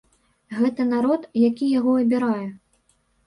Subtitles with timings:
[0.59, 2.47] Гэта народ, які яго абірае.